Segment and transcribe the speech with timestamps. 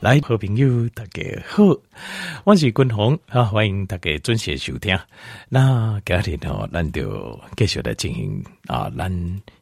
[0.00, 1.62] 来，好朋友，大家好，
[2.44, 4.98] 我是君宏啊，欢迎大家准时收听。
[5.50, 9.12] 那今天呢，咱就继续来进行啊，咱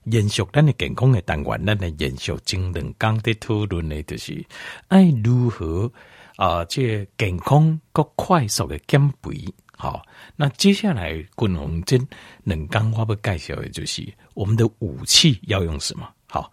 [0.04, 4.46] 延续咱的健康的单元，咱来延续前两讲的讨论的，就是
[4.86, 5.90] 爱如何
[6.36, 9.44] 啊，这健康够快速的减肥。
[9.76, 11.98] 好，那接下来君宏这
[12.44, 16.08] 两讲我要介绍的，就是我们的武器要用什么？
[16.28, 16.52] 好，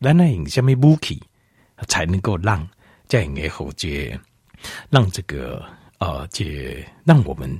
[0.00, 1.20] 咱来用什么武器
[1.88, 2.64] 才能够让？
[3.06, 4.18] 在以后，这
[4.90, 5.64] 让这个
[5.98, 7.50] 呃，这让我们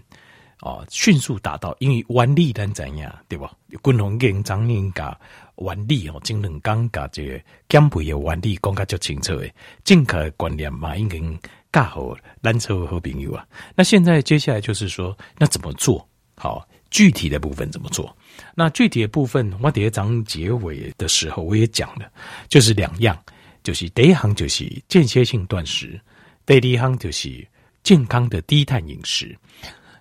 [0.60, 3.52] 啊迅速达到，因为原理咱怎样，对吧？
[3.82, 5.18] 军红跟张英甲
[5.56, 11.38] 原理哦，精能刚甲这减肥的原理讲较较清楚诶，正确观念嘛，已经
[11.72, 13.46] 教好咱做好朋友啊。
[13.74, 16.66] 那现在接下来就是说，那怎么做好？
[16.90, 18.14] 具体的部分怎么做？
[18.54, 22.06] 那具体的部分，我第一章结尾的时候我也讲了，
[22.48, 23.16] 就是两样。
[23.62, 26.00] 就是第一行就是间歇性断食，
[26.44, 27.46] 第二行就是
[27.82, 29.36] 健康的低碳饮食。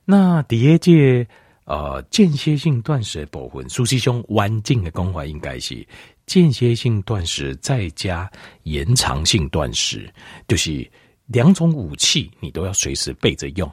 [0.05, 1.27] 那第一届
[1.65, 5.87] 呃间歇性断食的部分，苏西兄完整的功法应该是
[6.25, 8.29] 间歇性断食再加
[8.63, 10.11] 延长性断食，
[10.47, 10.89] 就是
[11.27, 13.71] 两种武器你都要随时备着用。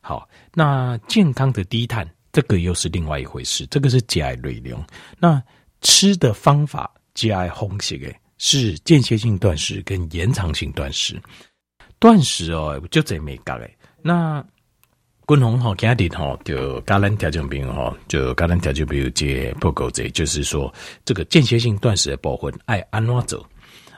[0.00, 4.82] 好，那健康的低碳这个又是另外一回事，这个是节哀内容。
[5.18, 5.42] 那
[5.82, 8.12] 吃的方法加方式的。
[8.38, 11.20] 是间歇性断食跟延长性断食，
[11.98, 13.76] 断食哦，就这没搞诶。
[14.02, 14.44] 那
[15.26, 20.72] 军红哈家里哈就加兰条件病吼，就加兰条件病接报告者，就是说
[21.04, 23.44] 这个间歇性断食的部分爱安怎走。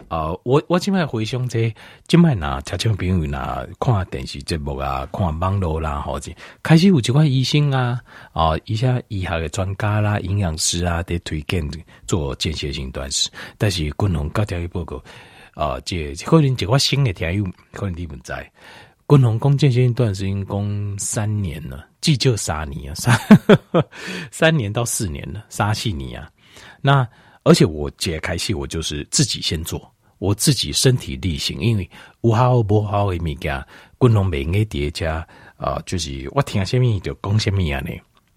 [0.08, 1.72] 啊、我我今麦回想这，
[2.06, 8.00] 今麦拿听众朋友拿看电视节目啊，看网络啦，或者开始有几块医生啊，
[8.32, 11.62] 啊、呃，一下医学的专家啦、营养师啊，得推荐
[12.06, 13.28] 做间歇性断食。
[13.58, 14.96] 但是军红高条一报告，
[15.52, 18.50] 啊、呃，这可能几块新的听友可能你们在
[19.08, 23.20] 军红讲间歇性断食已经讲三年了，至少三年啊，三
[24.32, 26.30] 三年到四年了，三四年啊。
[26.80, 27.06] 那
[27.44, 29.90] 而且我解开戏，我就是自己先做。
[30.18, 31.88] 我自己身体力行，因为
[32.22, 33.66] 有好无好的物件，
[34.00, 37.90] 军龙每个叠加啊，就是我听什么就讲什么样的。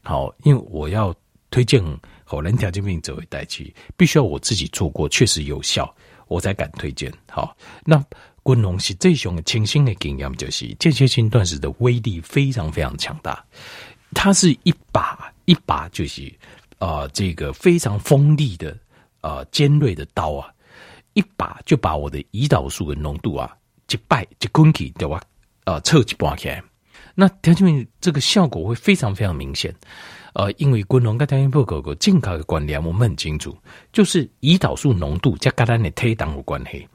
[0.04, 1.14] 好，因为我要
[1.50, 1.84] 推荐
[2.24, 5.94] 好人条件病作为代替，必须要我自己做过，确实有效，
[6.28, 7.12] 我才敢推荐。
[7.30, 7.56] 好，
[7.86, 7.98] 那
[8.44, 13.44] 军龙是这种清新的经验，就是间歇性断食的威力非常非常强大，
[14.14, 16.28] 它是一把一把就是
[16.80, 18.72] 啊、呃，这个非常锋利的
[19.20, 20.52] 啊、呃，尖锐的刀啊。
[21.14, 23.56] 一把就把我的胰岛素的浓度啊，
[23.90, 25.22] 一摆一滚起，对吧？
[25.66, 26.64] 呃，测一半起来，
[27.14, 29.74] 那条件面这个效果会非常非常明显。
[30.34, 33.58] 呃，因为军宏跟条件不够够健康的关联，我们很清楚，
[33.92, 36.88] 就是胰岛素浓度加跟咱的体重有关系。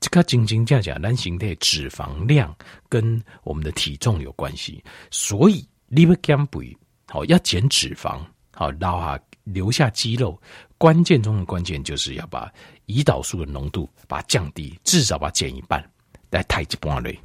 [0.00, 2.54] 这个真真正正咱身体脂肪量
[2.88, 6.76] 跟我们的体重有关系，所以你要减肥，
[7.06, 8.20] 好要减脂肪，
[8.58, 10.36] 好留下留下肌肉。
[10.76, 12.52] 关键中的关键就是要把
[12.86, 15.84] 胰岛素的浓度把它降低，至少把它减一半，
[16.30, 17.16] 来太极半类。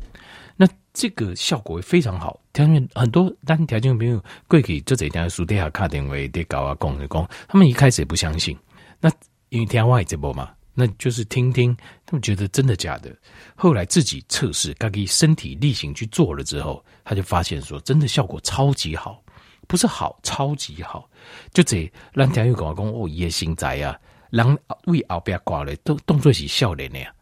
[0.55, 2.39] 那这个效果会非常好。
[2.53, 8.55] 条件很多单条件朋友过去这几天书底下看电话得搞啊讲的讲，他们一开始也不相信。
[8.99, 9.11] 那
[9.49, 13.15] 因为听外直播嘛，那就是听听，他们觉得真的假的。
[13.55, 19.21] 后来自己测试，自己身体力行去做了之后，他就发现说，真的效果超级好。
[19.67, 21.09] 不是好，超级好，
[21.53, 21.91] 就这。
[22.15, 23.97] 咱听友跟我讲，哦，伊的身材啊，
[24.29, 27.13] 人为后边挂咧，都动作是少年的呀，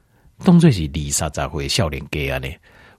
[0.43, 2.47] 动作是二三十岁少年家啊呢？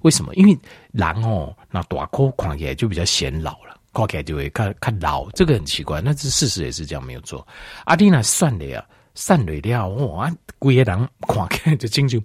[0.01, 0.35] 为什么？
[0.35, 0.59] 因为
[0.93, 6.01] 人哦，那大块看起来就比较显老了，看起来就会看看老，这个很奇怪。
[6.01, 7.47] 那是事实也是这样，没有错。
[7.85, 12.21] 阿弟那算的呀，散累了哇，规个人看起来就清楚，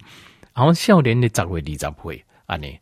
[0.54, 2.80] 然后少年的十岁二十岁啊呢？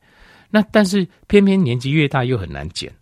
[0.50, 2.94] 那但是偏偏年纪越大又很难减。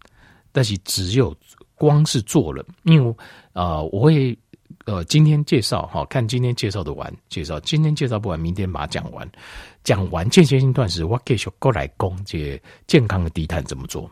[0.54, 1.36] 但是只有
[1.76, 3.12] 光是做了，因为
[3.52, 4.38] 啊、呃，我会
[4.86, 9.30] 呃今天介绍哈，看今天介绍的完介绍，今天介绍不完，明天把它讲完。
[9.84, 14.10] 讲完间歇性断食，我继续过来讲这健康的低碳怎么做。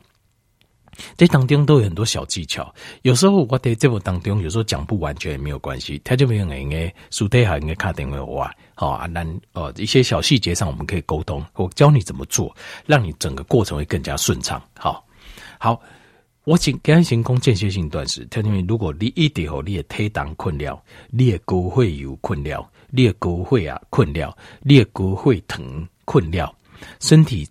[1.16, 8.46] 这当中都有很多小技巧，有时候我在这部当中有时候讲不完全也没有关系，他就没有应该书底下应该卡电话我
[8.76, 12.54] 好啊，那呃一些小细节上我们可以沟通，我教你怎么做，
[12.86, 14.62] 让你整个过程会更加顺畅。
[14.78, 15.06] 好，
[15.58, 15.82] 好。
[16.44, 26.52] 我请刚行讲间歇性断食，特别如果你一直后你的体重困了，你的高血压困了，你的高血压困了，你的高血糖困了，
[27.00, 27.48] 身体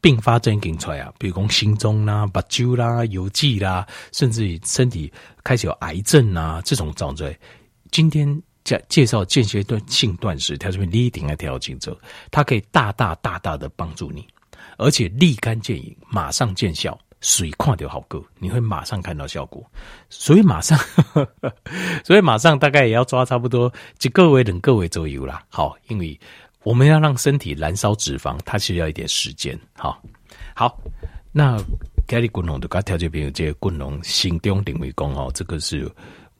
[0.00, 5.12] 并发症跟出来啊，比如讲心中啦、目睭啦、油脂啦，甚至于身体
[5.42, 7.36] 开始有癌症啊，这种状态，
[7.90, 11.98] 今天介介绍间歇性断食，它这边立定要调节者，
[12.30, 14.24] 它可以大大大大的帮助你，
[14.76, 16.96] 而且立竿见影，马上见效。
[17.20, 19.64] 水看掉好过，你会马上看到效果。
[20.08, 20.78] 所以马上，
[22.04, 25.42] 所以马上大概也要抓差不多几个位两个位左右啦。
[25.48, 26.18] 好，因为
[26.62, 29.58] 我们要让身体燃烧脂肪，它需要一点时间。
[29.74, 30.02] 好，
[30.54, 30.78] 好，
[31.32, 31.56] 那
[32.06, 35.90] 咖喱滚龙的咖调节朋友，这个滚龙心中定位功哦，这个是。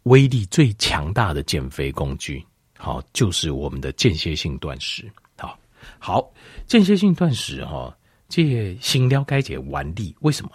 [0.05, 2.43] 威力最强大的减肥工具，
[2.79, 5.05] 好，就是我们的间歇性断食。
[5.37, 5.59] 好，
[5.99, 6.33] 好，
[6.67, 7.95] 间歇性断食哈，
[8.27, 10.17] 这先了解完毕。
[10.21, 10.53] 为什么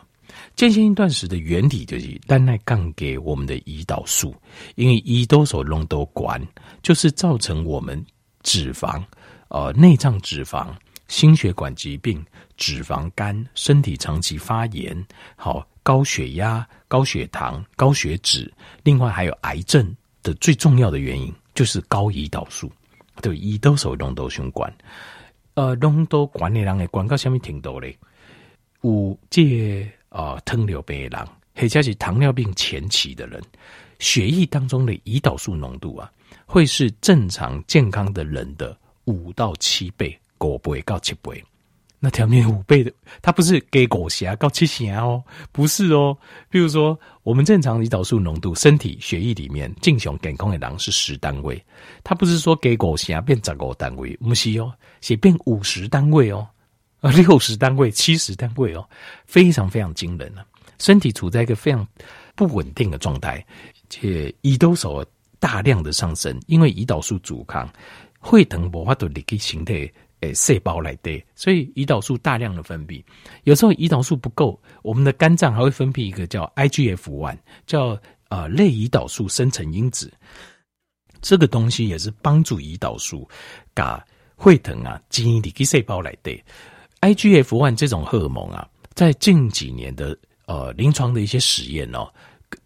[0.55, 4.35] 间歇性断食的原理就是单来杠给我们的胰岛素，
[4.75, 6.39] 因为胰岛素浓度高，
[6.81, 8.03] 就是造成我们
[8.41, 9.03] 脂肪、
[9.49, 10.67] 呃内脏脂肪、
[11.07, 12.23] 心血管疾病、
[12.57, 15.67] 脂肪肝、身体长期发炎，好。
[15.85, 18.49] 高血压、高血糖、高血脂，
[18.83, 22.71] 另外还有癌症的最重要的原因就是高胰岛素。
[23.21, 24.73] 对，胰岛素浓度相关。
[25.55, 27.97] 呃，浓度高的人的广告下面挺多嘞。
[28.79, 33.41] 有这啊、呃，糖尿病的人，或者是糖尿病前期的人，
[33.97, 36.09] 血液当中的胰岛素浓度啊，
[36.45, 41.43] 会是正常健康的人的五到七倍，五倍到七倍。
[41.99, 45.23] 那条命五倍的，它不是给狗血高七血哦，
[45.53, 46.15] 不是哦。
[46.49, 51.63] 比如说，我们正常胰岛素浓度，身体血液里面正常健康的人是十单位，
[52.03, 56.45] 它不是说给狗血变十五单位，不是哦，写变五十单位哦，
[57.03, 58.89] 啊六十单位、七十单位哦，
[59.25, 60.43] 非常非常惊人了。
[60.79, 61.85] 身体处在一个非常
[62.33, 63.45] 不稳定的状态，
[63.89, 65.05] 且胰岛素
[65.37, 67.69] 大量的上升，因为胰岛素阻抗，
[68.17, 69.91] 会等无法度立即形态。
[70.21, 73.03] 诶，细胞来对，所以胰岛素大量的分泌，
[73.43, 80.09] 有时候胰岛素不够，我们的肝脏还会分泌一个叫 IGF-1，叫呃类胰岛素生成因子，
[81.21, 83.27] 这个东西也是帮助胰岛素
[83.73, 84.01] 嘎
[84.37, 86.41] 会疼啊，基因里给细胞来对。
[87.03, 92.07] IGF-1 这种荷尔蒙啊，在近几年的呃临床的一些实验哦，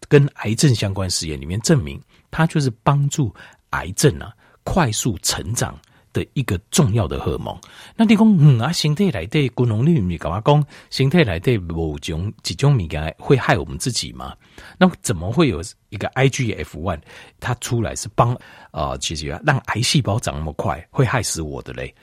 [0.07, 2.00] 跟癌症相关实验里面证明，
[2.30, 3.34] 它就是帮助
[3.72, 4.31] 癌症啊
[4.63, 5.78] 快速成长。
[6.13, 7.56] 的一个重要的荷尔蒙，
[7.95, 14.34] 那你讲嗯啊，身体来的功能你你干嘛讲身体来的某种几种敏感会害我们自己吗？
[14.80, 17.00] 那怎么会有一个 IGF-1
[17.39, 18.34] 它出来是帮
[18.72, 21.94] 啊、呃，其实让癌细胞长那么快，会害死我的嘞？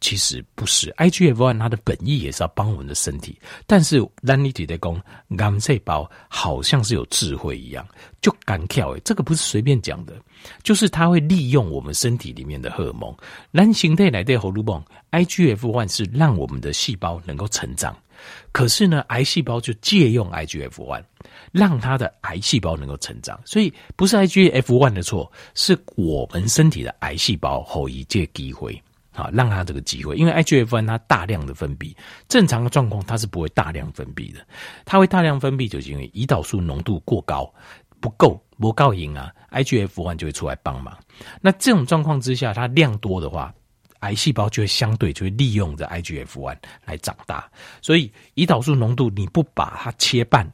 [0.00, 3.36] 其实不是，IGF-1 它的本意也是要帮我们的身体，
[3.66, 5.02] 但是让你觉得讲
[5.36, 7.86] 癌细胞好像是有智慧一样，
[8.20, 10.14] 就敢跳诶，这个不是随便讲的，
[10.62, 13.12] 就是它会利用我们身体里面的荷尔蒙，
[13.50, 17.96] 男性体来的荷尔蒙 IGF-1 是让我们的细胞能够成长，
[18.52, 21.02] 可是呢，癌细胞就借用 IGF-1
[21.50, 28.80] 让它的癌细胞能够成长，所以不是 IGF-1 的错，是我们身体的癌细胞后一借机会。
[29.18, 31.92] 啊，让他这个机会，因为 IGF-1 它大量的分泌，
[32.28, 34.46] 正常的状况它是不会大量分泌的，
[34.84, 37.52] 它会大量分泌就是因为胰岛素浓度过高，
[37.98, 40.96] 不够不够赢啊，IGF-1 就会出来帮忙。
[41.40, 43.52] 那这种状况之下，它量多的话，
[44.00, 47.50] 癌细胞就会相对就会利用着 IGF-1 来长大。
[47.82, 50.48] 所以胰岛素浓度你不把它切半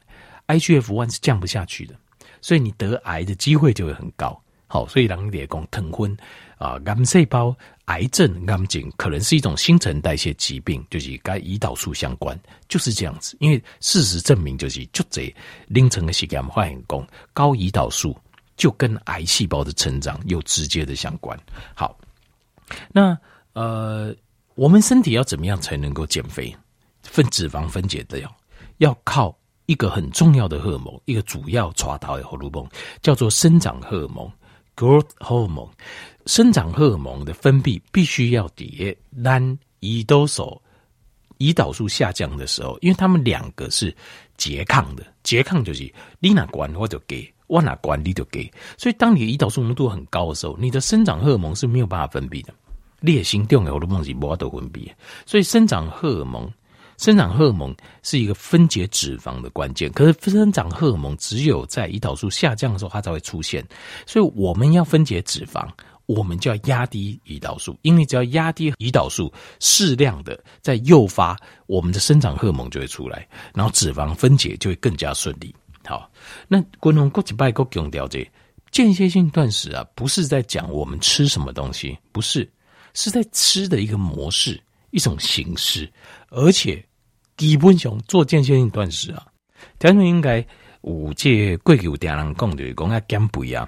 [0.47, 1.93] ，IGF-1 是降不下去的，
[2.41, 4.41] 所以你得癌的机会就会很高。
[4.67, 6.17] 好，所以人家讲疼昏
[6.57, 7.55] 啊，癌细胞。
[7.85, 12.35] 癌症、癌症可能是一种新陈代谢疾病，就是跟胰岛素相关，
[12.67, 13.37] 就是这样子。
[13.39, 15.31] 因为事实证明，就是就这
[15.67, 18.17] 凌晨的时间发现讲，高胰岛素
[18.57, 21.39] 就跟癌细胞的成长有直接的相关。
[21.75, 21.95] 好，
[22.91, 23.15] 那
[23.53, 24.15] 呃，
[24.55, 26.57] 我们身体要怎么样才能够减肥？
[27.03, 28.35] 分脂肪分解掉
[28.77, 29.37] 要靠
[29.67, 32.67] 一个很重要的荷尔蒙，一个主要传导的荷尔蒙
[33.03, 34.27] 叫做生长荷尔蒙
[34.75, 35.69] （growth hormone）。
[36.25, 39.39] 生长荷尔蒙的分泌必须要叠让
[39.79, 40.61] 胰岛素
[41.37, 43.95] 胰岛素下降的时候，因为他们两个是
[44.37, 52.53] 拮抗的，拮抗就是你哪管我就给，我哪管你就给，所以当你的胰岛素浓度很高的时候，你的生长荷尔蒙是没有办法分泌的，
[53.01, 54.89] 烈性重要荷尔蒙是无法度分泌，
[55.25, 56.51] 所以生长荷尔蒙。
[56.97, 63.61] 生长荷尔蒙是一个分解脂肪的关键，可是生长荷尔蒙只有在胰岛素下降的时候，它才会出现。
[64.05, 65.67] 所以我们要分解脂肪，
[66.05, 75.53] 我们就要压低胰岛素，因为只要压低胰岛素，适量的在诱发我们的生长荷尔蒙就会出来，然后脂肪分解就会更加顺利。
[75.85, 76.09] 好，
[76.47, 78.27] 那国农过几拜国强调这
[78.71, 82.51] 间歇性断食啊，不是在讲我们吃什么东西，不是，
[82.93, 84.61] 是在吃的一个模式。
[84.91, 85.91] 一种形式，
[86.29, 86.81] 而且
[87.35, 89.27] 基本上做间歇性断食啊，
[89.77, 90.45] 条件应该
[90.83, 93.67] 五戒贵有点人讲的讲要减肥啊，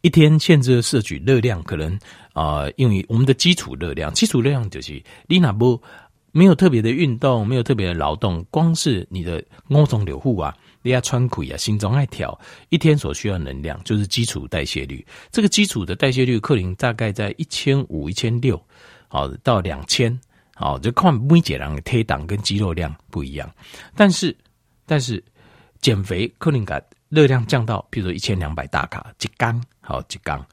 [0.00, 1.98] 一天限制的摄取热量可能
[2.32, 5.80] 啊、因为我们的基础热量，基础热量就是你那不
[6.32, 15.04] 没有特别的运动，没有特别的劳动，光是你的五脏六腑啊，你要穿亏啊，心脏爱跳，一天所需要能量就是基础代谢率。
[15.32, 18.58] 这个基础的代谢率，克林大概在一千五、一千六，
[19.08, 20.18] 好到两千，
[20.54, 23.52] 好就看每一个人的体档跟肌肉量不一样。
[23.96, 24.34] 但是，
[24.86, 25.22] 但是
[25.80, 26.82] 减肥克林感。
[27.10, 30.44] 热量降到，比如说一千两百大卡一缸，好一缸。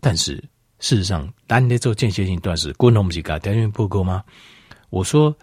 [0.00, 0.36] 但是
[0.78, 4.24] 事实上，当你做间歇性断食，滚龙不是噶条件不够吗？
[4.88, 5.36] 我说，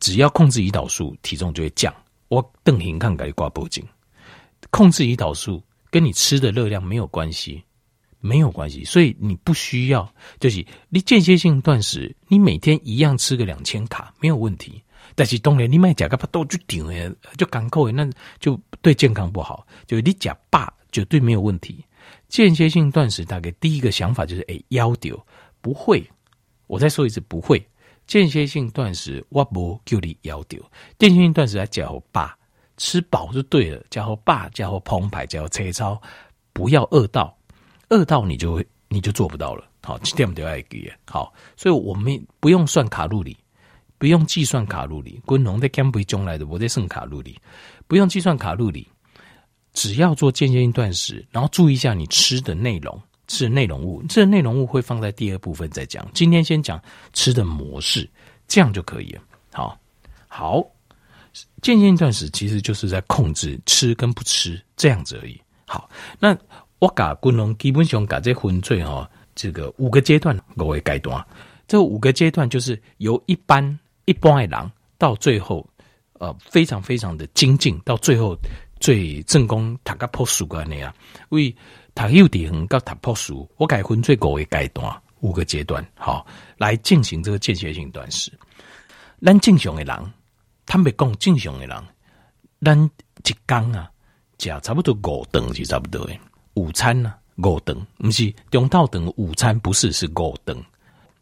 [0.00, 1.94] 只要控制胰岛素，体重就会降。
[2.28, 3.86] 我邓 hình 看改挂脖颈，
[4.70, 7.62] 控制胰岛素跟你吃的热量没有关系，
[8.18, 8.82] 没有关系。
[8.84, 14.82] 所以你不需要，就是你间歇性断食，你每天一样吃个两千卡没有问题。
[15.14, 19.66] 但是当然，你买假个都就顶诶，就港口诶，那就对健康不好。
[19.86, 21.84] 就你假霸绝对没有问题。
[22.28, 25.20] 间歇性断食大概第一个想法就是，诶，腰丢
[25.60, 26.02] 不会。
[26.66, 27.62] 我再说一次，不会。
[28.06, 30.58] 间歇性断食我不叫你腰丢。
[30.98, 32.36] 间歇性断食来加好霸，
[32.76, 33.84] 吃饱就对了。
[33.90, 36.00] 加好霸，加好澎湃，加好车操，
[36.52, 37.36] 不要饿到，
[37.90, 39.64] 饿到你就会你就做不到了。
[39.82, 40.90] 好，这点都要记。
[41.06, 43.36] 好，所以我们不用算卡路里。
[44.02, 47.38] 不用计算卡路里，滚龙在减肥中来的，我在算卡路里，
[47.86, 48.84] 不用计算卡路里，
[49.74, 56.04] 只要做间歇性断食，然后注意一下你吃的内容，吃的内容物，这内容物会放在第二部分再讲。
[56.12, 56.82] 今天先讲
[57.12, 58.10] 吃的模式，
[58.48, 59.22] 这样就可以了。
[59.52, 59.78] 好，
[60.26, 60.60] 好，
[61.60, 65.40] 间歇性断食其实就是在控制吃跟不吃这样子而已。
[65.64, 66.36] 好，那
[66.80, 71.24] 我把滚龙基本上把这分最哈，这个五个阶段我会阶段，
[71.68, 73.78] 这五个阶段就是由一般。
[74.04, 75.66] 一般的人到最后，
[76.14, 78.36] 呃，非常非常的精进，到最后
[78.80, 80.94] 最正功，塔个破书个那样，
[81.30, 81.54] 为
[81.94, 88.32] 塔有底很高，塔破书，我改分最高的阶段，五个阶段，好来进行这个间歇性断食。
[89.24, 90.12] 咱正常的人，
[90.66, 91.84] 坦白讲，正常的人，
[92.60, 92.90] 咱
[93.24, 93.90] 一天啊，
[94.38, 96.18] 食差不多五顿是差不多的。
[96.54, 100.56] 午餐呢、啊，五顿，不是中昼顿，午餐不是是五顿，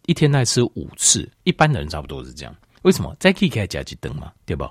[0.06, 2.54] 一天来吃五次，一般的人差不多是这样。
[2.82, 4.32] 为什么再可以加几顿嘛？
[4.44, 4.64] 对不？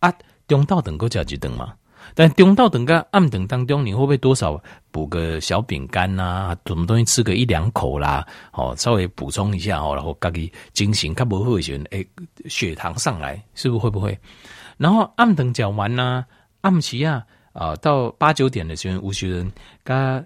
[0.00, 0.12] 啊，
[0.48, 1.74] 中道等够加几顿嘛？
[2.14, 6.56] 但中道等个暗等当中，你会不会多少补个小饼干呐？
[6.66, 8.26] 什么东西吃个一两口啦？
[8.52, 12.04] 哦，稍微补充一下哦，然后自己进行，它不会选诶，
[12.46, 14.18] 血糖上来是不是会不会？
[14.78, 16.24] 然后暗等讲完呐，
[16.62, 19.52] 暗时啊啊，到八九点的时候，有些人
[19.84, 20.24] 噶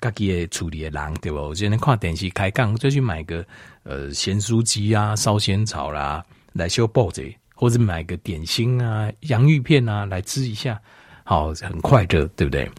[0.00, 1.38] 自己的处理的人对不？
[1.38, 3.46] 我今天看电视开讲，就去买个
[3.84, 6.24] 呃咸酥鸡啊，烧仙草啦。
[6.54, 10.80] 来修报纸，或者买个点心啊、洋芋片啊来吃一下，
[11.24, 12.70] 好，很快乐，对不对？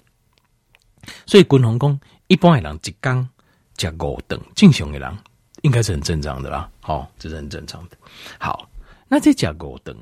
[1.26, 3.28] 所以滚龙公一般的人一缸
[3.76, 5.18] 加五顿，正常的人
[5.62, 6.72] 应该是很正常的啦。
[6.80, 7.98] 好，这是很正常的。
[8.40, 8.68] 好，
[9.10, 9.96] 那这加五顿，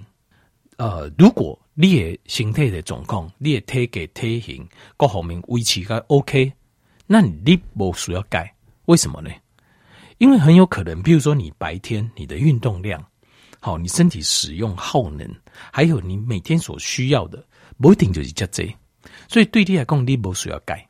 [0.77, 6.53] 呃，如果你的身体的状况，你的体格体型各方面维持个 OK，
[7.08, 8.53] 那你不需要改，
[8.86, 9.32] 为什么呢？
[10.20, 13.03] 因为很有可能，比如说你白天你的运动量。
[13.65, 15.25] 好，你身体使用耗能，
[15.72, 17.41] 还有你每天所需要的，
[17.79, 18.75] 不一定就是这些，
[19.29, 20.86] 所以对你来讲，你不需要改，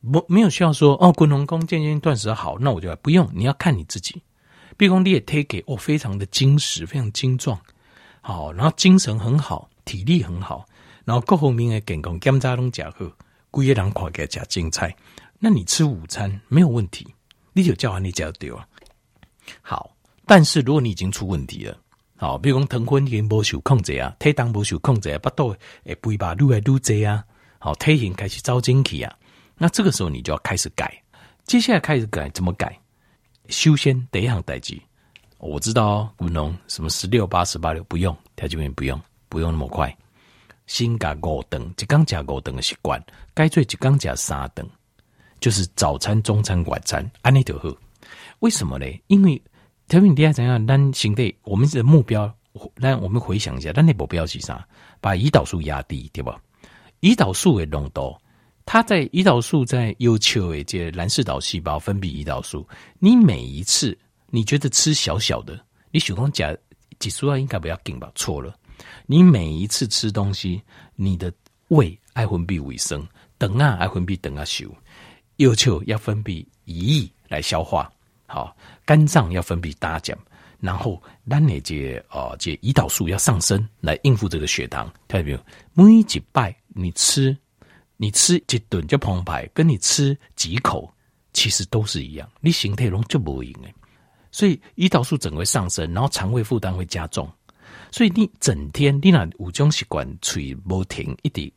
[0.00, 3.30] 没没有需要说哦，滚龙宫间歇断食好，那我就不用。
[3.34, 4.14] 你要看你自己，
[4.78, 7.60] 比如说你也 take 哦，非常的精实，非常精壮，
[8.22, 10.64] 好，然后精神很好，体力很好，
[11.04, 13.04] 然后各方面的健康检查拢加好，
[13.50, 14.96] 规个人看起来加精彩，
[15.38, 17.06] 那你吃午餐没有问题，
[17.52, 18.66] 你就叫完你就对了。
[19.60, 21.76] 好，但是如果你已经出问题了。
[22.20, 27.24] 好，比如讲糖分已经无受控制啊，体重无受控制啊，腹肚诶肥吧愈来愈济啊，
[27.58, 29.10] 好，体型开始走进去啊，
[29.56, 31.02] 那这个时候你就要开始改，
[31.46, 32.78] 接下来开始改怎么改？
[33.48, 34.78] 修仙第一行代志，
[35.38, 39.00] 我知道哦，滚龙什么十六八十八六不用，条件不用，
[39.30, 39.96] 不用那么快，
[40.66, 44.68] 先加五顿，一缸加五顿的习惯，该做一缸加三顿，
[45.40, 47.74] 就是早餐、中餐、晚餐，安尼就好。
[48.40, 48.86] 为什么呢？
[49.06, 49.42] 因为
[49.90, 50.64] 特别你要怎样？
[50.68, 52.32] 咱现在我们的目标，
[52.76, 54.64] 让我们回想一下，咱的目标是啥？
[55.00, 56.40] 把胰岛素压低，对吧？
[57.00, 58.16] 胰岛素的浓度，
[58.64, 62.64] 它在胰岛素在有球诶，这蓝氏岛细胞分泌胰岛素。
[63.00, 65.58] 你每一次你觉得吃小小的，
[65.90, 66.56] 你血糖甲
[67.00, 68.12] 指数应该不要紧吧？
[68.14, 68.54] 错了，
[69.06, 70.62] 你每一次吃东西，
[70.94, 71.32] 你的
[71.66, 73.04] 胃爱分泌维生，
[73.38, 74.72] 等啊爱分泌等啊修，
[75.34, 77.90] 有球要分泌胰液来消化。
[78.32, 78.56] 好，
[78.90, 80.18] 肝脏要分泌大钾，
[80.58, 84.92] 然后咱的这呃这胰岛素要上升来应付这个血糖。
[85.06, 85.38] 特别
[85.74, 87.36] 每一拜你吃
[87.98, 90.92] 你吃一顿就澎湃，跟你吃几口
[91.32, 93.72] 其实都是一样，你形态中就不赢哎。
[94.32, 97.30] 所以胰岛素整个上升，然后肠胃负担会加重。
[97.92, 101.52] 所以你整天你那五种习惯嘴不停一滴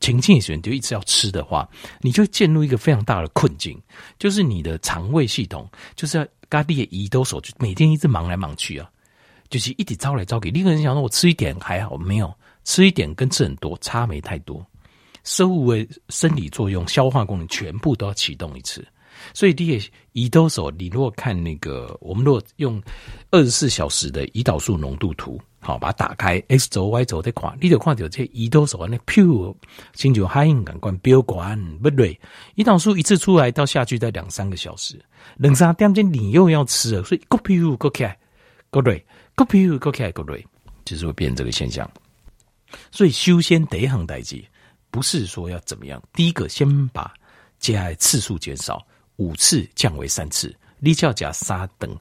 [0.00, 1.68] 情境选就一直要吃的话，
[2.00, 3.78] 你就会进入一个非常大的困境，
[4.18, 8.90] 就是你的肠胃系统就是要咖喱胰岛素就每天一直忙来忙去啊，
[9.48, 10.50] 就是一直招来招给。
[10.50, 12.30] 你可能想说我吃一点还好，没有
[12.64, 14.62] 吃一点跟吃很多差没太多，
[15.24, 18.86] 生物的生理作用、消化功能全部都要启动一次。
[19.34, 19.80] 所以，第二
[20.14, 22.82] 胰岛素，你如果看那个，我们如果用
[23.30, 29.54] 二十四小时的胰岛素浓度图，好，把它打开，X 轴、Y 轴在看，你就看到这胰岛素那 pure，
[29.94, 32.18] 先就海应感官标管不对，
[32.56, 34.98] 胰岛素一次出来到下去在两三个小时，
[35.36, 38.18] 两三点钟你又要吃了，所以 go pure go 开
[38.70, 40.44] ，go 对，go pure go 开 go 对，
[40.84, 41.88] 就是会变这个现象。
[42.90, 44.42] 所以修仙第一行代志，
[44.90, 47.12] 不是说要怎么样，第一个先把
[47.58, 48.84] 加的次数减少。
[49.16, 51.94] 五次降为三次，你叫加三等、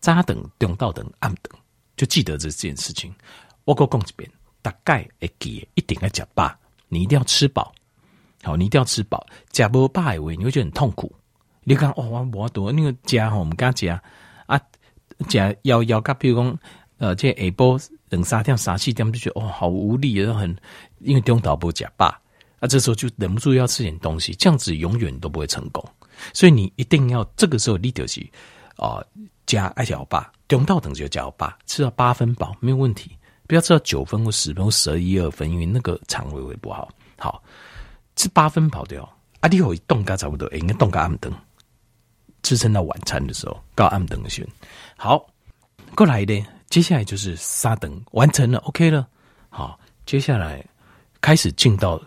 [0.00, 1.56] 扎等、中到等、暗等，
[1.96, 3.14] 就记得这件事情。
[3.64, 4.30] 我够讲一遍，
[4.62, 6.54] 大概会记，一定要吃饱，
[6.88, 7.74] 你一定要吃饱。
[8.42, 11.10] 好，你一定要吃饱，吃不饱的话，你会觉得很痛苦。
[11.62, 14.02] 你看，哦，我我多那个加哈，我们刚加
[14.44, 14.60] 啊，
[15.28, 16.58] 加要要加，比如讲，
[16.98, 20.54] 呃，这下晡两三点、三四点就觉得哦，好无力，然后很
[20.98, 22.06] 因为中到不吃饱，
[22.60, 25.82] 啊，这时候就忍不住要吃点东西，这样子永远都不会成功。
[26.34, 28.20] 所以你一定要这个时候你就是
[28.76, 29.02] 啊、
[29.46, 36.88] 加爱小八，中到等就加八，吃到八分饱没有问题，不要吃到九分或十分或十一二分，因为那个肠胃会不好。
[37.18, 37.42] 好，
[38.16, 39.08] 吃八分饱的哦，
[39.40, 41.32] 啊你会动嘎差不多，应该动嘎暗灯，
[42.42, 44.50] 支撑到晚餐的时候，到暗灯的时候。
[44.96, 45.26] 好，
[45.94, 49.08] 过来的接下来就是三等完成了，OK 了。
[49.48, 50.64] 好，接下来
[51.20, 52.00] 开始进到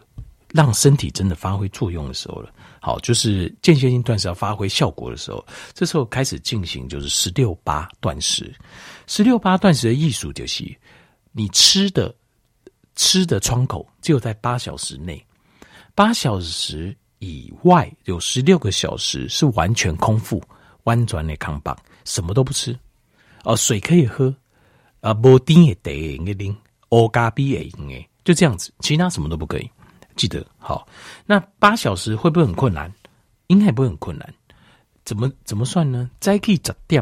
[0.54, 2.52] 让身体真的发挥作用的时候了。
[2.88, 8.56] 好，就是间歇性断食要发挥效果的时候，这时候开始进行就是十六八断食。
[9.08, 10.64] 十六八断食的艺术就是，
[11.34, 12.16] 你吃的
[12.96, 15.22] 吃的窗口只有在八小时内，
[15.94, 20.42] 八小时以外有十六个小时是完全空腹，
[20.84, 22.74] 弯转的康棒，什么都不吃。
[23.44, 24.34] 哦，水可以喝，
[25.02, 26.56] 啊，无丁也得应该啉，
[26.88, 29.70] 欧咖比也应该，就这样子，其他什么都不可以。
[30.18, 30.86] 记得好，
[31.26, 32.92] 那八小时会不会很困难？
[33.48, 34.34] 应该不会很困难。
[35.06, 36.10] 怎么怎么算呢？
[36.20, 37.02] 再去十点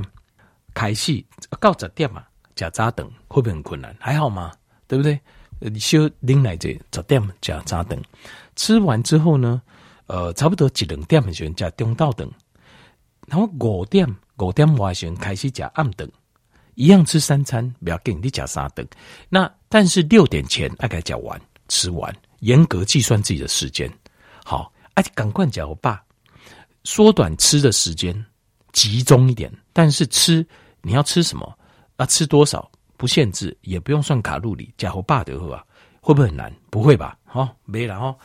[0.75, 1.23] 开始
[1.59, 2.23] 到十点嘛，
[2.53, 3.95] 加早等会不会很困难？
[3.99, 4.51] 还好吗？
[4.87, 5.19] 对不对？
[5.57, 7.99] 你修拎来这十点加早等，
[8.55, 9.59] 吃完之后呢，
[10.05, 12.29] 呃，差不多一两点的时候加中道等，
[13.27, 14.05] 然后五点
[14.37, 16.07] 五点外时开始加暗等，
[16.75, 18.85] 一样吃三餐，不要紧你加三等。
[19.29, 22.13] 那但是六点前大概加完吃完。
[22.45, 23.91] 严格计算自己的时间，
[24.43, 25.99] 好，而且赶快讲我爸，
[26.83, 28.13] 缩短吃的时间，
[28.71, 29.51] 集中一点。
[29.73, 30.45] 但是吃
[30.83, 31.57] 你要吃什么
[31.97, 32.05] 啊？
[32.05, 34.71] 吃多少不限制，也不用算卡路里。
[34.77, 35.65] 假我爸的话，
[35.99, 36.53] 会不会很难？
[36.69, 37.17] 不会吧？
[37.25, 38.15] 好，没了哦。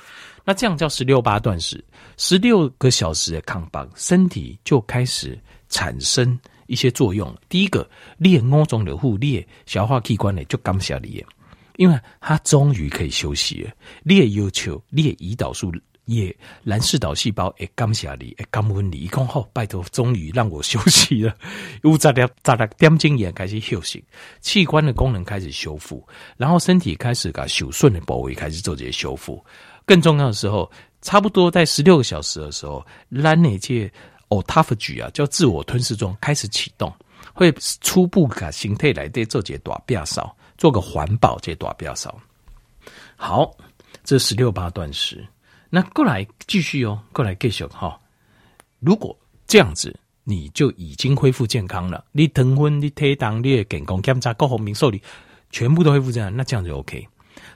[0.45, 1.83] 那这样叫十六八断食，
[2.19, 7.35] 十六个小时的抗棒，身体就开始产生一些作用。
[7.49, 11.25] 第一个，练五种的护列消化器官呢，就感谢你。
[11.81, 13.71] 因为他终于可以休息了，
[14.03, 15.73] 你也要求，你的胰岛素
[16.05, 21.35] 也蓝氏岛细胞也感谢你，也感恩你，一讲好，拜托，终于让我休息了。
[21.83, 24.05] 有十六十六点钟也开始休息，
[24.43, 29.43] 器官的功能开始修复，然后身体开始把受损的部位开始做这些修复。
[29.87, 33.91] 更重要的时候，差不多在十六个小时的时候，蓝内界
[34.29, 36.95] autophagy 啊，叫自我吞噬中开始启动，
[37.33, 40.37] 会初步把形态来对做些大变少。
[40.61, 42.21] 做个环保，这段比较少。
[43.17, 43.51] 好，
[44.05, 45.27] 这十六八断食，
[45.71, 47.99] 那过来继续哦，过来继续哈。
[48.79, 55.01] 如果这样子，你就已经恢复健康了，你糖分、你体重、你的健康检查、各方面受理，
[55.51, 57.09] 全部都恢复这样，那这样就 OK。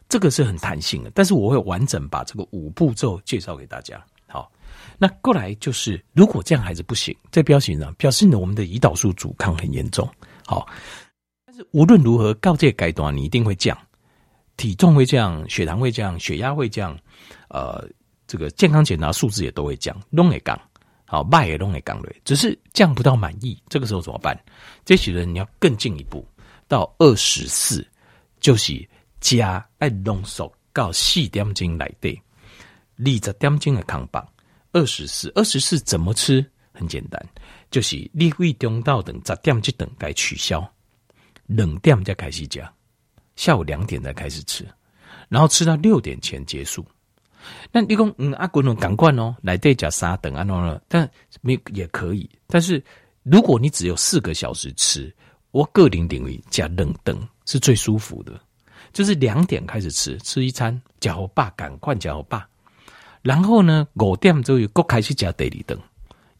[0.09, 4.03] 这个是很弹性的，但是我会完整把这个五步骤介绍给大家。
[4.27, 4.51] 好，
[4.97, 10.09] 那过来就是，如果这样还是不行，在标题上表示呢，我们的胰岛素阻抗很严重。
[10.47, 10.67] 好。
[11.73, 13.77] 无论如何，告诫阶段你一定会降，
[14.57, 16.99] 体重会降，血糖会降，血压会降，
[17.49, 17.89] 呃，
[18.27, 20.59] 这个健康检查数字也都会降，拢会降，
[21.07, 24.39] 好，脉也拢会降的，只是降不到满意，这个时候怎么办？
[24.85, 26.27] 这些人你要更进一步，
[26.67, 27.87] 到二十四，
[28.41, 28.89] 就是
[29.21, 32.21] 加爱浓缩到四点钟来对，
[32.99, 34.27] 二十点钟的扛棒，
[34.73, 36.45] 二十四，二十四怎么吃？
[36.77, 37.25] 很简单，
[37.71, 40.69] 就是你胃中道等十点这等该取消。
[41.47, 42.73] 冷点再开始加，
[43.37, 44.67] 下午两点再开始吃，
[45.29, 46.85] 然后吃到六点前结束。
[47.71, 51.09] 那你讲嗯阿滚龙赶快哦，来对加沙等啊，喏，但
[51.41, 52.29] 没也可以。
[52.47, 52.83] 但是
[53.23, 55.15] 如果你只有四个小时吃，
[55.51, 58.41] 我个人认为加冷冻是最舒服的。
[58.93, 62.41] 就是两点开始吃，吃一餐，加好饱，赶快加好饱。
[63.23, 65.77] 然后呢，五点之后又开始加第二顿，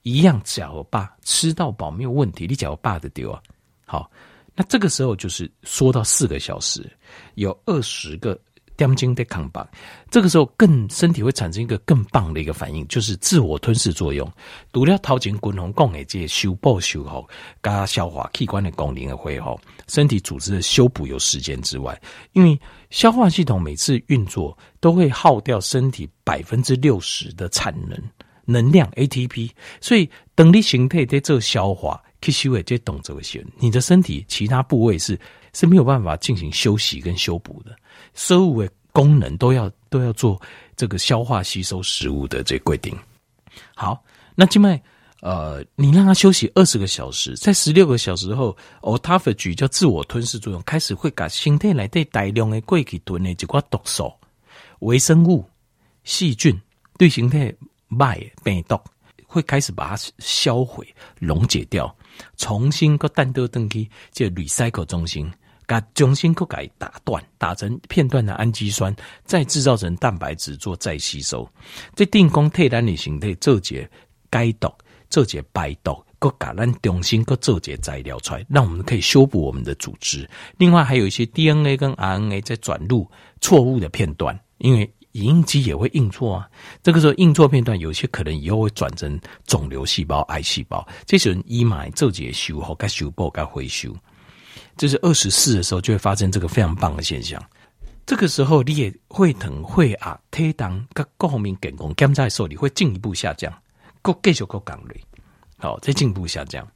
[0.03, 2.47] 一样加好饱，吃到饱没有问题。
[2.47, 3.43] 你加好饱的丢啊，
[3.85, 4.09] 好，
[4.57, 6.91] 那这个时候就是缩到四个小时，
[7.35, 8.39] 有二十个。
[8.77, 9.65] 点睛的扛棒，
[10.11, 14.29] 这个时候更身体会产生一个更棒的一个反应，就是自我吞噬作用。
[14.73, 17.25] 除了掏前滚红讲的这些修补修复
[17.63, 21.97] 加消化器官的功能的恢复，身体组织的修补有时间之外，
[22.33, 27.97] 因为消化系统每次运作都会耗掉身体百分之六十的产能
[28.45, 35.19] 能量 ATP，所以等你形态在做消化吸收的这动作时，你的身体其他部位是
[35.53, 37.75] 是没有办法进行休息跟修补的。
[38.15, 40.41] 所有的功能都要都要做
[40.77, 42.97] 这个消化吸收食物的这个规定。
[43.75, 44.03] 好，
[44.35, 44.81] 那静脉
[45.21, 54.13] 呃，你让它休息二十个小时，在十六个小时后，autophagy 叫自我吞噬作用开始会把身体内对大量的过去囤的几块毒素、
[54.81, 55.49] 微生物、
[56.03, 56.61] 细菌
[56.99, 57.55] 对身体
[57.99, 58.79] 坏病毒
[59.35, 60.87] 会开始把它销毁、
[61.19, 61.95] 溶解掉，
[62.37, 65.31] 重新个弹道登机，这 recycle 中心。
[65.67, 68.95] 把中心给改打断，打成片段的氨基酸，
[69.25, 71.49] 再制造成蛋白质做再吸收。
[71.95, 73.89] 这定功替咱的形态做些
[74.31, 74.71] 解毒，
[75.09, 80.29] 做些排毒，各把咱中心各做些材料出来，让我们可以修补我们的组织。
[80.59, 86.49] 另外还有一些 DNA 跟 RNA 在转录错误的片段，因为影印机也会印错啊。
[86.83, 90.87] 这个时候印错片段，有些可能以后会转成肿瘤细胞、癌细胞。
[91.07, 93.95] 这些人医买做解修复、该修补、该回修。
[94.77, 97.43] 这是二十四的时候，就会发生这个非常棒的现象。
[98.07, 103.53] 这个时候，你也会疼会啊，推档各各方面健康，检查的时候你会进一步下降，
[104.03, 105.01] 各继续各岗位，
[105.59, 106.67] 好，再进一步下降。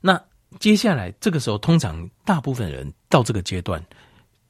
[0.00, 0.20] 那
[0.58, 3.80] 接下来这个时候，通常大部分人到这个阶段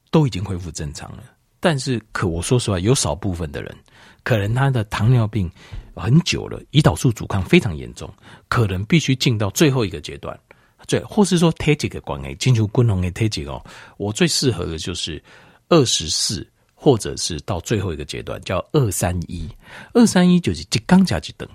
[0.09, 1.23] 都已经恢复正常了。
[1.65, 3.75] 但是，可我说实话，有少部分的人，
[4.21, 5.49] 可能他的糖尿病
[5.95, 8.07] 很久了，胰岛素阻抗非常严重，
[8.47, 10.39] 可能必须进到最后一个阶段。
[10.85, 13.59] 对，或是说体质的关系，进入滚红的体质哦，
[13.97, 15.19] 我最适合的就是
[15.67, 19.49] 二十四，或者是到最后一个阶段叫二三一，
[19.95, 21.49] 二三一就是一缸加一顿，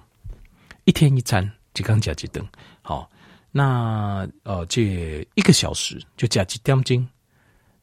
[0.87, 2.44] 一天一餐，一缸加一顿。
[2.83, 3.09] 好，
[3.53, 7.07] 那呃，这一个小时就加几点钟，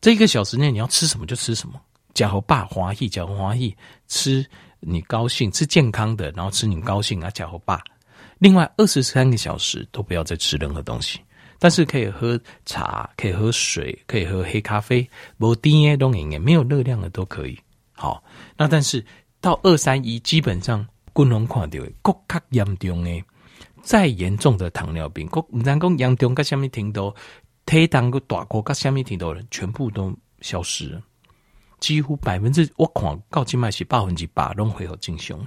[0.02, 1.80] 这一个小时内你要吃什么就吃什么，
[2.18, 3.78] 加好饱欢喜，加好欢喜，
[4.08, 4.44] 吃
[4.80, 7.80] 你高兴，吃健康的，然后吃你高兴啊，加好饱。
[8.40, 11.20] 另外二十三个小时都不要再吃任何东西。
[11.60, 17.56] 但是可以喝茶，可以喝水，可以喝黑咖啡，无甜的东西也没有热量的都可以。
[17.94, 18.24] 好，
[18.58, 19.06] 那但是
[19.40, 23.24] 到二三一，基本上共同看到，更加严重的，
[23.84, 27.14] 再严重的糖尿病，唔能讲严重，甲虾米程度，
[27.68, 31.02] 体重个大过，甲虾米程度人，全部都消失了，
[31.80, 35.40] 几乎百分之我看到今麦是百分之百拢恢复正常，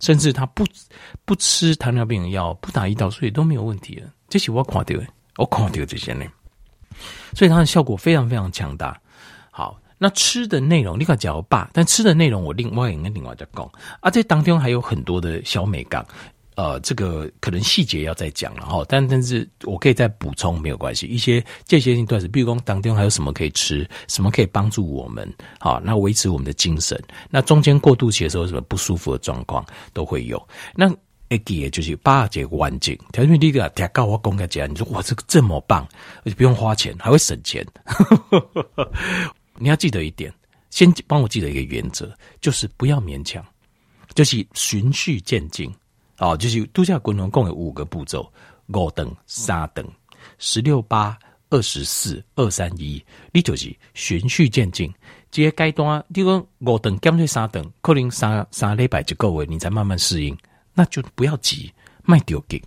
[0.00, 0.64] 甚至他不
[1.24, 5.06] 不吃糖尿病药，不打胰岛素也都没有问题了，这是我看到的。
[5.36, 6.24] 我看到这些呢，
[7.32, 8.96] 所以它的效果非常非常强大。
[9.50, 14.08] 好，那吃的内容你看讲我爸，但吃的内容我另外跟另外再讲啊。
[14.08, 16.06] 这当中还有很多的小美感，
[16.56, 18.84] 呃，这个可能细节要再讲了哈。
[18.88, 21.06] 但但是我可以再补充，没有关系。
[21.06, 27.02] 一些间歇性断食，比如说当中还有什么可以吃，什么可以帮助我们好，那维持我们的精神。
[27.30, 30.40] 那中间过渡期的时候，什么不舒服的状况都会有。
[30.74, 30.88] 那
[31.28, 35.84] 会记的就是八节完整，条件第一个提高我公开讲，你说哇这个这么棒，
[36.24, 37.66] 而且不用花钱，还会省钱。
[39.58, 40.32] 你要记得一点，
[40.70, 43.44] 先帮我记得一个原则，就是不要勉强，
[44.14, 45.74] 就是循序渐进。
[46.18, 48.30] 哦，就是度假滚轮共有五个步骤：
[48.68, 49.86] 五等、三等、
[50.38, 51.18] 十六八、
[51.50, 53.04] 二十四、二三一。
[53.32, 54.92] 你就是循序渐进，
[55.30, 60.36] 这些阶段，你讲五等减去三等，可能三三礼拜就够了，你才慢慢适应。
[60.72, 61.72] 那就不要急，
[62.02, 62.60] 卖丢给。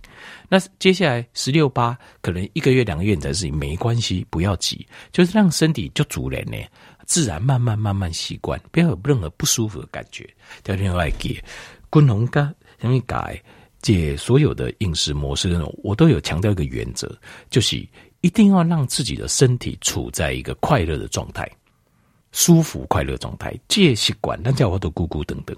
[0.48, 6.56] 那接下来十六八，可能一个月两个月你才适应，没关系，不要急，就是让身体就主人呢，
[7.04, 10.28] 自然慢慢慢慢习惯，不要有任何不舒服的感觉。
[10.62, 11.38] 第二天来给
[11.90, 13.42] 滚龙干什么改，
[13.82, 17.10] 这所有的饮食模式，我都有强调一个原则，
[17.50, 17.76] 就是
[18.20, 21.48] 一定要让自己的身体处在一个快乐的状态，
[22.32, 23.54] 舒服快乐状态。
[23.68, 25.56] 这习惯，那叫我都咕咕等等。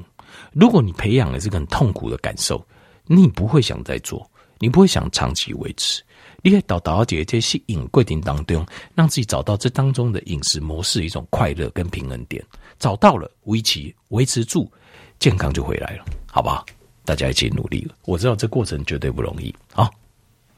[0.53, 2.65] 如果你培养了这个很痛苦的感受，
[3.07, 6.03] 你不会想再做，你不会想长期维持。
[6.43, 12.43] 你可以导导这些吸引规定当中，让自己找到这当中的饮食模式一种快乐跟平衡点，
[12.79, 14.71] 找到了维持维持住，
[15.19, 16.65] 健康就回来了，好不好？
[17.11, 19.53] 大家一起努力，我知道这过程绝对不容易。
[19.73, 19.91] 好，